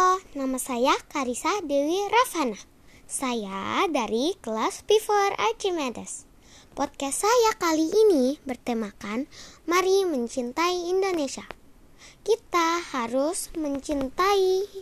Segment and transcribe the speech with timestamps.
[0.00, 2.56] Halo, nama saya Karisa Dewi Ravana.
[3.04, 6.24] Saya dari kelas P4 Archimedes.
[6.72, 9.28] Podcast saya kali ini bertemakan
[9.68, 11.44] Mari Mencintai Indonesia.
[12.24, 14.72] Kita harus mencintai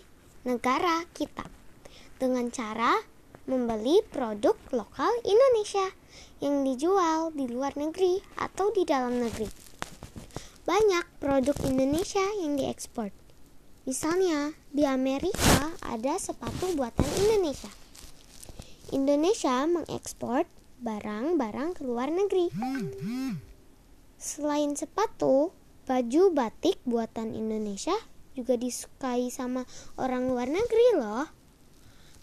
[0.47, 1.51] negara kita
[2.23, 3.03] dengan cara
[3.51, 5.99] membeli produk lokal Indonesia
[6.39, 9.51] yang dijual di luar negeri atau di dalam negeri.
[10.63, 13.11] Banyak produk Indonesia yang diekspor
[13.89, 17.73] Misalnya, di Amerika ada sepatu buatan Indonesia.
[18.93, 20.45] Indonesia mengekspor
[20.85, 22.53] barang-barang ke luar negeri.
[24.21, 25.57] Selain sepatu,
[25.89, 27.97] baju batik buatan Indonesia
[28.37, 29.65] juga disukai sama
[29.97, 31.25] orang luar negeri loh.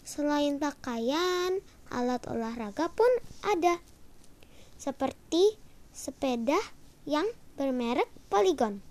[0.06, 1.58] Selain pakaian,
[1.90, 3.10] alat olahraga pun
[3.42, 3.82] ada.
[4.78, 5.58] Seperti
[5.90, 6.62] sepeda
[7.10, 7.26] yang
[7.58, 8.86] bermerek Polygon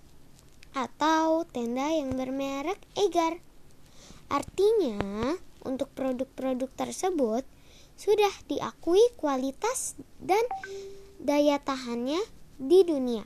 [0.76, 3.40] atau tenda yang bermerek Egar.
[4.28, 5.32] Artinya,
[5.64, 7.48] untuk produk-produk tersebut
[7.96, 10.44] sudah diakui kualitas dan
[11.16, 12.20] daya tahannya
[12.60, 13.24] di dunia.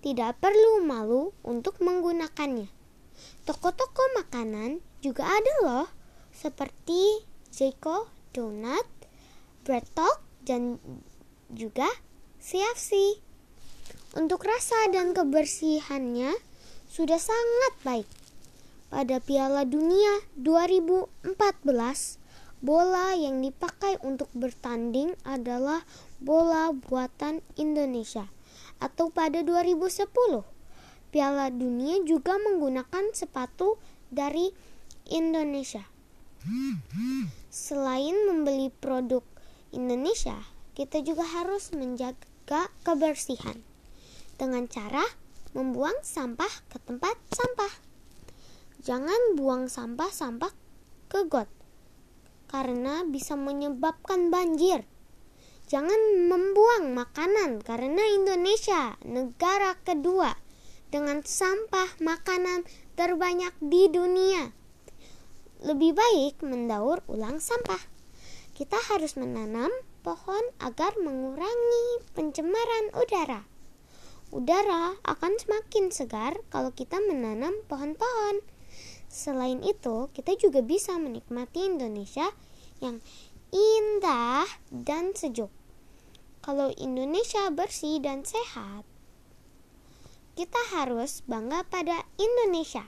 [0.00, 2.70] Tidak perlu malu untuk menggunakannya.
[3.44, 5.88] Toko-toko makanan juga ada loh,
[6.30, 8.86] seperti Jeko, Donut,
[9.66, 10.78] Bread Talk, dan
[11.50, 11.90] juga
[12.40, 13.20] CFC.
[14.16, 16.49] Untuk rasa dan kebersihannya,
[16.90, 18.08] sudah sangat baik.
[18.90, 21.22] Pada Piala Dunia 2014,
[22.58, 25.86] bola yang dipakai untuk bertanding adalah
[26.18, 28.26] bola buatan Indonesia.
[28.82, 30.10] Atau pada 2010,
[31.14, 33.78] Piala Dunia juga menggunakan sepatu
[34.10, 34.50] dari
[35.06, 35.86] Indonesia.
[37.54, 39.22] Selain membeli produk
[39.70, 40.34] Indonesia,
[40.74, 43.62] kita juga harus menjaga kebersihan
[44.34, 45.06] dengan cara
[45.52, 47.72] membuang sampah ke tempat sampah.
[48.80, 50.52] Jangan buang sampah-sampah
[51.10, 51.50] ke got
[52.50, 54.82] karena bisa menyebabkan banjir.
[55.70, 60.34] Jangan membuang makanan karena Indonesia negara kedua
[60.90, 62.66] dengan sampah makanan
[62.98, 64.50] terbanyak di dunia.
[65.62, 67.78] Lebih baik mendaur ulang sampah.
[68.56, 69.70] Kita harus menanam
[70.02, 71.86] pohon agar mengurangi
[72.18, 73.46] pencemaran udara.
[74.30, 78.38] Udara akan semakin segar kalau kita menanam pohon-pohon.
[79.10, 82.30] Selain itu, kita juga bisa menikmati Indonesia
[82.78, 83.02] yang
[83.50, 85.50] indah dan sejuk.
[86.46, 88.86] Kalau Indonesia bersih dan sehat,
[90.38, 92.86] kita harus bangga pada Indonesia.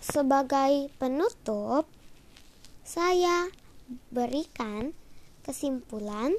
[0.00, 1.84] Sebagai penutup,
[2.80, 3.52] saya
[4.08, 4.96] berikan
[5.44, 6.32] kesimpulan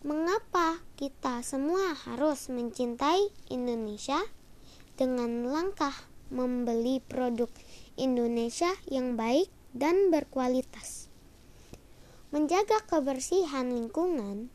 [0.00, 3.20] Mengapa kita semua harus mencintai
[3.52, 4.16] Indonesia
[4.96, 5.92] dengan langkah
[6.32, 7.52] membeli produk
[8.00, 11.12] Indonesia yang baik dan berkualitas?
[12.32, 14.48] Menjaga kebersihan lingkungan,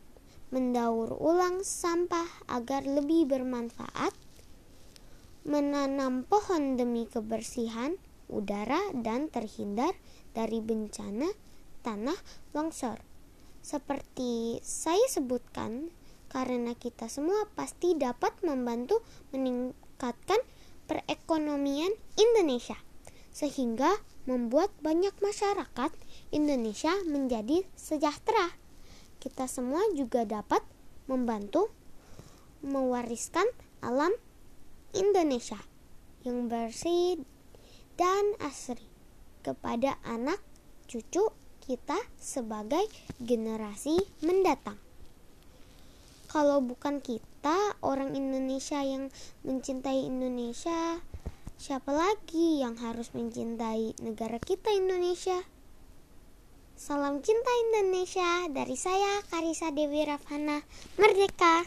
[0.50, 4.18] mendaur ulang sampah agar lebih bermanfaat,
[5.46, 7.94] menanam pohon demi kebersihan
[8.34, 9.94] udara dan terhindar
[10.34, 11.30] dari bencana
[11.86, 12.18] tanah
[12.58, 12.98] longsor
[13.66, 15.90] seperti saya sebutkan,
[16.30, 19.02] karena kita semua pasti dapat membantu
[19.34, 20.38] meningkatkan
[20.86, 22.78] perekonomian Indonesia,
[23.34, 23.90] sehingga
[24.30, 25.90] membuat banyak masyarakat
[26.30, 28.54] Indonesia menjadi sejahtera.
[29.18, 30.62] Kita semua juga dapat
[31.10, 31.74] membantu
[32.62, 33.50] mewariskan
[33.82, 34.14] alam
[34.94, 35.58] Indonesia
[36.22, 37.26] yang bersih
[37.98, 38.86] dan asri
[39.42, 40.38] kepada anak
[40.86, 41.34] cucu
[41.66, 42.86] kita sebagai
[43.18, 44.78] generasi mendatang.
[46.30, 49.10] Kalau bukan kita, orang Indonesia yang
[49.42, 51.00] mencintai Indonesia,
[51.56, 55.42] siapa lagi yang harus mencintai negara kita Indonesia?
[56.76, 60.60] Salam cinta Indonesia dari saya Karisa Dewi Ravana
[61.00, 61.64] Merdeka.